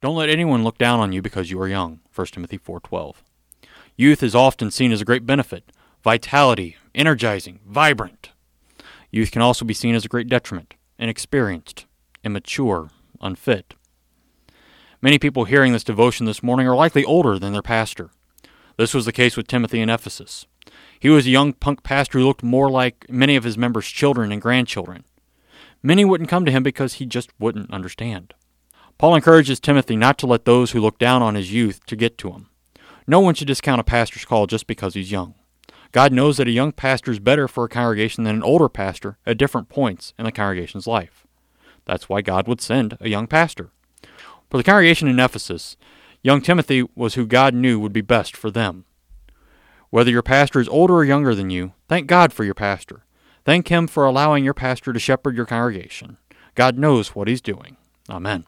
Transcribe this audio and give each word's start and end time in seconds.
Don't 0.00 0.14
let 0.14 0.28
anyone 0.28 0.62
look 0.62 0.78
down 0.78 1.00
on 1.00 1.12
you 1.12 1.20
because 1.20 1.50
you 1.50 1.60
are 1.60 1.66
young. 1.66 1.98
1 2.14 2.26
Timothy 2.28 2.56
4:12. 2.56 3.24
Youth 3.96 4.22
is 4.22 4.34
often 4.34 4.70
seen 4.70 4.92
as 4.92 5.00
a 5.00 5.04
great 5.04 5.26
benefit, 5.26 5.72
vitality, 6.04 6.76
energizing, 6.94 7.58
vibrant. 7.66 8.30
Youth 9.10 9.32
can 9.32 9.42
also 9.42 9.64
be 9.64 9.74
seen 9.74 9.96
as 9.96 10.04
a 10.04 10.08
great 10.08 10.28
detriment, 10.28 10.74
inexperienced, 11.00 11.86
immature, 12.22 12.90
unfit. 13.20 13.74
Many 15.02 15.18
people 15.18 15.46
hearing 15.46 15.72
this 15.72 15.82
devotion 15.82 16.26
this 16.26 16.44
morning 16.44 16.68
are 16.68 16.76
likely 16.76 17.04
older 17.04 17.36
than 17.36 17.52
their 17.52 17.60
pastor. 17.60 18.10
This 18.76 18.94
was 18.94 19.04
the 19.04 19.12
case 19.12 19.36
with 19.36 19.48
Timothy 19.48 19.80
in 19.80 19.90
Ephesus. 19.90 20.46
He 21.00 21.08
was 21.08 21.26
a 21.26 21.30
young 21.30 21.52
punk 21.54 21.82
pastor 21.82 22.20
who 22.20 22.26
looked 22.26 22.44
more 22.44 22.70
like 22.70 23.10
many 23.10 23.34
of 23.34 23.42
his 23.42 23.58
members' 23.58 23.88
children 23.88 24.30
and 24.30 24.40
grandchildren. 24.40 25.04
Many 25.82 26.04
wouldn't 26.04 26.30
come 26.30 26.44
to 26.44 26.52
him 26.52 26.62
because 26.62 26.94
he 26.94 27.06
just 27.06 27.30
wouldn't 27.40 27.72
understand. 27.72 28.34
Paul 28.98 29.14
encourages 29.14 29.60
Timothy 29.60 29.94
not 29.94 30.18
to 30.18 30.26
let 30.26 30.44
those 30.44 30.72
who 30.72 30.80
look 30.80 30.98
down 30.98 31.22
on 31.22 31.36
his 31.36 31.52
youth 31.52 31.86
to 31.86 31.94
get 31.94 32.18
to 32.18 32.32
him. 32.32 32.48
No 33.06 33.20
one 33.20 33.34
should 33.34 33.46
discount 33.46 33.80
a 33.80 33.84
pastor's 33.84 34.24
call 34.24 34.48
just 34.48 34.66
because 34.66 34.94
he's 34.94 35.12
young. 35.12 35.34
God 35.92 36.12
knows 36.12 36.36
that 36.36 36.48
a 36.48 36.52
young 36.52 36.72
pastor 36.72 37.12
is 37.12 37.20
better 37.20 37.46
for 37.46 37.64
a 37.64 37.68
congregation 37.68 38.24
than 38.24 38.36
an 38.36 38.42
older 38.42 38.68
pastor 38.68 39.16
at 39.24 39.38
different 39.38 39.68
points 39.68 40.12
in 40.18 40.24
the 40.24 40.32
congregation's 40.32 40.86
life. 40.86 41.26
That's 41.84 42.08
why 42.08 42.20
God 42.20 42.46
would 42.48 42.60
send 42.60 42.98
a 43.00 43.08
young 43.08 43.26
pastor. 43.26 43.70
For 44.50 44.56
the 44.56 44.64
congregation 44.64 45.08
in 45.08 45.20
Ephesus, 45.20 45.76
young 46.22 46.42
Timothy 46.42 46.84
was 46.94 47.14
who 47.14 47.24
God 47.24 47.54
knew 47.54 47.78
would 47.78 47.92
be 47.92 48.00
best 48.00 48.36
for 48.36 48.50
them. 48.50 48.84
Whether 49.90 50.10
your 50.10 50.22
pastor 50.22 50.60
is 50.60 50.68
older 50.68 50.94
or 50.94 51.04
younger 51.04 51.34
than 51.34 51.50
you, 51.50 51.72
thank 51.88 52.08
God 52.08 52.32
for 52.32 52.44
your 52.44 52.54
pastor. 52.54 53.04
Thank 53.44 53.68
him 53.68 53.86
for 53.86 54.04
allowing 54.04 54.44
your 54.44 54.54
pastor 54.54 54.92
to 54.92 54.98
shepherd 54.98 55.36
your 55.36 55.46
congregation. 55.46 56.18
God 56.54 56.76
knows 56.76 57.14
what 57.14 57.28
he's 57.28 57.40
doing. 57.40 57.76
Amen. 58.10 58.44